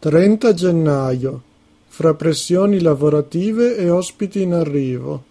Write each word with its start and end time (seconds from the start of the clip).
Trenta 0.00 0.54
gennaio. 0.54 1.42
Fra 1.88 2.14
pressioni 2.14 2.80
lavorative 2.80 3.76
e 3.76 3.90
ospiti 3.90 4.42
in 4.42 4.52
arrivo. 4.52 5.24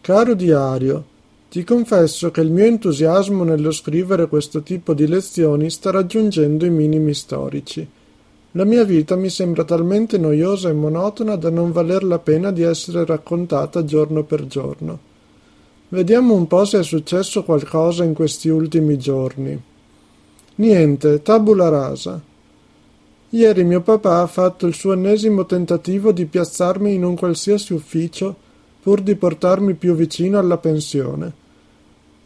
Caro 0.00 0.34
diario, 0.34 1.04
ti 1.48 1.62
confesso 1.62 2.32
che 2.32 2.40
il 2.40 2.50
mio 2.50 2.64
entusiasmo 2.64 3.44
nello 3.44 3.70
scrivere 3.70 4.26
questo 4.26 4.62
tipo 4.62 4.92
di 4.92 5.06
lezioni 5.06 5.70
sta 5.70 5.92
raggiungendo 5.92 6.66
i 6.66 6.70
minimi 6.70 7.14
storici. 7.14 7.88
La 8.50 8.64
mia 8.64 8.82
vita 8.82 9.14
mi 9.14 9.30
sembra 9.30 9.62
talmente 9.62 10.18
noiosa 10.18 10.68
e 10.68 10.72
monotona 10.72 11.36
da 11.36 11.50
non 11.50 11.70
valer 11.70 12.02
la 12.02 12.18
pena 12.18 12.50
di 12.50 12.62
essere 12.62 13.04
raccontata 13.04 13.84
giorno 13.84 14.24
per 14.24 14.48
giorno. 14.48 14.98
Vediamo 15.90 16.34
un 16.34 16.48
po' 16.48 16.64
se 16.64 16.80
è 16.80 16.82
successo 16.82 17.44
qualcosa 17.44 18.02
in 18.02 18.14
questi 18.14 18.48
ultimi 18.48 18.98
giorni. 18.98 19.62
Niente, 20.56 21.22
tabula 21.22 21.68
rasa. 21.68 22.32
Ieri 23.34 23.64
mio 23.64 23.80
papà 23.80 24.20
ha 24.20 24.28
fatto 24.28 24.64
il 24.64 24.74
suo 24.74 24.92
ennesimo 24.92 25.44
tentativo 25.44 26.12
di 26.12 26.24
piazzarmi 26.24 26.94
in 26.94 27.04
un 27.04 27.16
qualsiasi 27.16 27.72
ufficio 27.72 28.32
pur 28.80 29.00
di 29.00 29.16
portarmi 29.16 29.74
più 29.74 29.96
vicino 29.96 30.38
alla 30.38 30.56
pensione. 30.56 31.32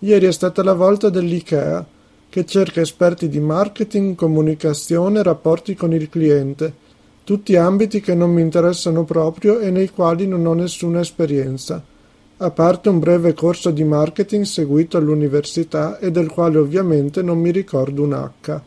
Ieri 0.00 0.26
è 0.26 0.32
stata 0.32 0.62
la 0.62 0.74
volta 0.74 1.08
dell'IKEA, 1.08 1.86
che 2.28 2.44
cerca 2.44 2.82
esperti 2.82 3.30
di 3.30 3.40
marketing, 3.40 4.16
comunicazione, 4.16 5.22
rapporti 5.22 5.74
con 5.74 5.94
il 5.94 6.10
cliente, 6.10 6.74
tutti 7.24 7.56
ambiti 7.56 8.02
che 8.02 8.14
non 8.14 8.30
mi 8.30 8.42
interessano 8.42 9.04
proprio 9.04 9.60
e 9.60 9.70
nei 9.70 9.88
quali 9.88 10.26
non 10.26 10.44
ho 10.44 10.52
nessuna 10.52 11.00
esperienza, 11.00 11.82
a 12.36 12.50
parte 12.50 12.90
un 12.90 12.98
breve 12.98 13.32
corso 13.32 13.70
di 13.70 13.82
marketing 13.82 14.44
seguito 14.44 14.98
all'università 14.98 15.98
e 16.00 16.10
del 16.10 16.28
quale 16.28 16.58
ovviamente 16.58 17.22
non 17.22 17.38
mi 17.38 17.50
ricordo 17.50 18.02
un 18.02 18.12
H. 18.12 18.60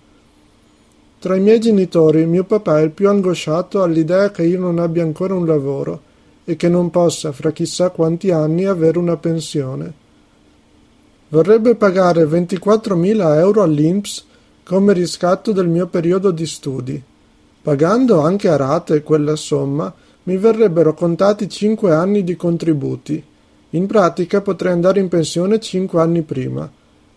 Tra 1.21 1.35
i 1.35 1.39
miei 1.39 1.59
genitori 1.59 2.25
mio 2.25 2.45
papà 2.45 2.79
è 2.79 2.81
il 2.81 2.89
più 2.89 3.07
angosciato 3.07 3.83
all'idea 3.83 4.31
che 4.31 4.41
io 4.41 4.59
non 4.59 4.79
abbia 4.79 5.03
ancora 5.03 5.35
un 5.35 5.45
lavoro 5.45 6.01
e 6.43 6.55
che 6.55 6.67
non 6.67 6.89
possa, 6.89 7.31
fra 7.31 7.51
chissà 7.51 7.91
quanti 7.91 8.31
anni, 8.31 8.65
avere 8.65 8.97
una 8.97 9.17
pensione. 9.17 9.93
Vorrebbe 11.27 11.75
pagare 11.75 12.23
24.000 12.23 13.37
euro 13.37 13.61
all'INPS 13.61 14.25
come 14.63 14.93
riscatto 14.93 15.51
del 15.51 15.67
mio 15.67 15.85
periodo 15.85 16.31
di 16.31 16.47
studi. 16.47 16.99
Pagando 17.61 18.21
anche 18.21 18.49
a 18.49 18.55
rate 18.55 19.03
quella 19.03 19.35
somma, 19.35 19.93
mi 20.23 20.37
verrebbero 20.37 20.95
contati 20.95 21.47
cinque 21.47 21.93
anni 21.93 22.23
di 22.23 22.35
contributi. 22.35 23.23
In 23.69 23.85
pratica 23.85 24.41
potrei 24.41 24.71
andare 24.71 24.99
in 24.99 25.07
pensione 25.07 25.59
cinque 25.59 26.01
anni 26.01 26.23
prima. 26.23 26.67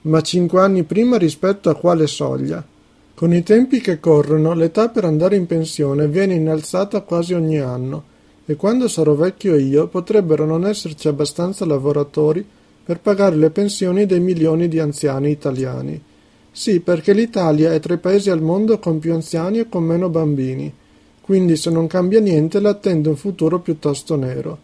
Ma 0.02 0.20
cinque 0.20 0.60
anni 0.60 0.82
prima 0.82 1.16
rispetto 1.16 1.70
a 1.70 1.74
quale 1.74 2.06
soglia? 2.06 2.72
Con 3.14 3.32
i 3.32 3.44
tempi 3.44 3.80
che 3.80 4.00
corrono, 4.00 4.54
l'età 4.54 4.88
per 4.88 5.04
andare 5.04 5.36
in 5.36 5.46
pensione 5.46 6.08
viene 6.08 6.34
innalzata 6.34 7.02
quasi 7.02 7.32
ogni 7.32 7.60
anno 7.60 8.12
e 8.44 8.56
quando 8.56 8.88
sarò 8.88 9.14
vecchio 9.14 9.54
io 9.54 9.86
potrebbero 9.86 10.44
non 10.44 10.66
esserci 10.66 11.06
abbastanza 11.06 11.64
lavoratori 11.64 12.44
per 12.84 12.98
pagare 12.98 13.36
le 13.36 13.50
pensioni 13.50 14.04
dei 14.04 14.18
milioni 14.18 14.66
di 14.66 14.80
anziani 14.80 15.30
italiani. 15.30 16.02
Sì, 16.50 16.80
perché 16.80 17.12
l'Italia 17.12 17.72
è 17.72 17.78
tra 17.78 17.94
i 17.94 17.98
paesi 17.98 18.30
al 18.30 18.42
mondo 18.42 18.80
con 18.80 18.98
più 18.98 19.14
anziani 19.14 19.60
e 19.60 19.68
con 19.68 19.84
meno 19.84 20.08
bambini, 20.08 20.72
quindi 21.20 21.54
se 21.54 21.70
non 21.70 21.86
cambia 21.86 22.18
niente 22.18 22.58
l'attende 22.58 23.08
un 23.08 23.16
futuro 23.16 23.60
piuttosto 23.60 24.16
nero. 24.16 24.63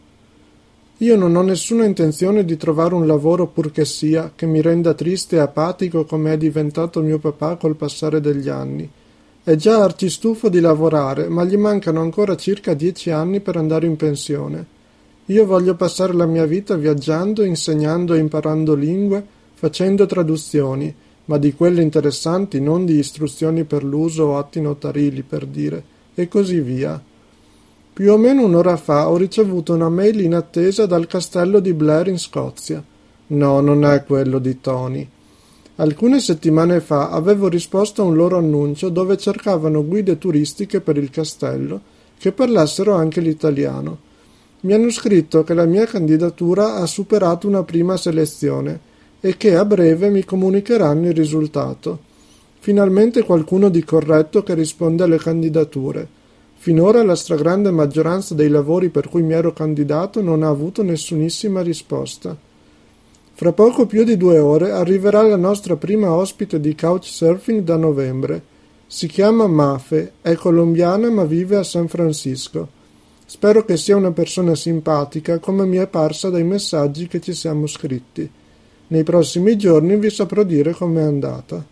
Io 1.02 1.16
non 1.16 1.34
ho 1.34 1.40
nessuna 1.40 1.86
intenzione 1.86 2.44
di 2.44 2.58
trovare 2.58 2.94
un 2.94 3.06
lavoro 3.06 3.46
purché 3.46 3.86
sia 3.86 4.32
che 4.36 4.44
mi 4.44 4.60
renda 4.60 4.92
triste 4.92 5.36
e 5.36 5.38
apatico 5.38 6.04
come 6.04 6.34
è 6.34 6.36
diventato 6.36 7.00
mio 7.00 7.18
papà 7.18 7.56
col 7.56 7.74
passare 7.74 8.20
degli 8.20 8.50
anni. 8.50 8.86
È 9.42 9.54
già 9.54 9.82
arcistufo 9.82 10.50
di 10.50 10.60
lavorare, 10.60 11.30
ma 11.30 11.42
gli 11.44 11.56
mancano 11.56 12.02
ancora 12.02 12.36
circa 12.36 12.74
dieci 12.74 13.08
anni 13.08 13.40
per 13.40 13.56
andare 13.56 13.86
in 13.86 13.96
pensione. 13.96 14.66
Io 15.24 15.46
voglio 15.46 15.74
passare 15.74 16.12
la 16.12 16.26
mia 16.26 16.44
vita 16.44 16.76
viaggiando, 16.76 17.44
insegnando 17.44 18.12
e 18.12 18.18
imparando 18.18 18.74
lingue, 18.74 19.24
facendo 19.54 20.04
traduzioni, 20.04 20.94
ma 21.24 21.38
di 21.38 21.54
quelle 21.54 21.80
interessanti, 21.80 22.60
non 22.60 22.84
di 22.84 22.98
istruzioni 22.98 23.64
per 23.64 23.84
l'uso 23.84 24.24
o 24.24 24.36
atti 24.36 24.60
notarili, 24.60 25.22
per 25.22 25.46
dire, 25.46 25.82
e 26.14 26.28
così 26.28 26.60
via. 26.60 27.02
Più 28.00 28.10
o 28.14 28.16
meno 28.16 28.44
un'ora 28.44 28.78
fa 28.78 29.10
ho 29.10 29.18
ricevuto 29.18 29.74
una 29.74 29.90
mail 29.90 30.20
in 30.20 30.32
attesa 30.32 30.86
dal 30.86 31.06
castello 31.06 31.60
di 31.60 31.74
Blair 31.74 32.06
in 32.06 32.18
Scozia. 32.18 32.82
No, 33.26 33.60
non 33.60 33.84
è 33.84 34.04
quello 34.04 34.38
di 34.38 34.58
Tony. 34.58 35.06
Alcune 35.76 36.18
settimane 36.18 36.80
fa 36.80 37.10
avevo 37.10 37.48
risposto 37.48 38.00
a 38.00 38.06
un 38.06 38.14
loro 38.14 38.38
annuncio 38.38 38.88
dove 38.88 39.18
cercavano 39.18 39.84
guide 39.84 40.16
turistiche 40.16 40.80
per 40.80 40.96
il 40.96 41.10
castello 41.10 41.78
che 42.18 42.32
parlassero 42.32 42.94
anche 42.94 43.20
l'italiano. 43.20 43.98
Mi 44.60 44.72
hanno 44.72 44.88
scritto 44.88 45.44
che 45.44 45.52
la 45.52 45.66
mia 45.66 45.84
candidatura 45.84 46.76
ha 46.76 46.86
superato 46.86 47.46
una 47.46 47.64
prima 47.64 47.98
selezione 47.98 48.80
e 49.20 49.36
che 49.36 49.54
a 49.56 49.66
breve 49.66 50.08
mi 50.08 50.24
comunicheranno 50.24 51.08
il 51.08 51.14
risultato. 51.14 51.98
Finalmente 52.60 53.24
qualcuno 53.24 53.68
di 53.68 53.84
corretto 53.84 54.42
che 54.42 54.54
risponde 54.54 55.02
alle 55.02 55.18
candidature. 55.18 56.18
Finora 56.62 57.02
la 57.02 57.16
stragrande 57.16 57.70
maggioranza 57.70 58.34
dei 58.34 58.50
lavori 58.50 58.90
per 58.90 59.08
cui 59.08 59.22
mi 59.22 59.32
ero 59.32 59.54
candidato 59.54 60.20
non 60.20 60.42
ha 60.42 60.48
avuto 60.50 60.82
nessunissima 60.82 61.62
risposta. 61.62 62.36
Fra 63.32 63.52
poco 63.52 63.86
più 63.86 64.04
di 64.04 64.18
due 64.18 64.38
ore 64.38 64.70
arriverà 64.70 65.22
la 65.22 65.36
nostra 65.36 65.76
prima 65.76 66.12
ospite 66.12 66.60
di 66.60 66.76
couchsurfing 66.76 67.62
da 67.62 67.76
novembre. 67.78 68.42
Si 68.86 69.06
chiama 69.06 69.46
Mafe, 69.46 70.12
è 70.20 70.34
colombiana 70.34 71.08
ma 71.08 71.24
vive 71.24 71.56
a 71.56 71.62
San 71.62 71.88
Francisco. 71.88 72.68
Spero 73.24 73.64
che 73.64 73.78
sia 73.78 73.96
una 73.96 74.12
persona 74.12 74.54
simpatica 74.54 75.38
come 75.38 75.64
mi 75.64 75.78
è 75.78 75.86
parsa 75.86 76.28
dai 76.28 76.44
messaggi 76.44 77.06
che 77.06 77.22
ci 77.22 77.32
siamo 77.32 77.66
scritti. 77.66 78.30
Nei 78.88 79.02
prossimi 79.02 79.56
giorni 79.56 79.96
vi 79.96 80.10
saprò 80.10 80.42
dire 80.42 80.72
com'è 80.72 81.00
andata. 81.00 81.64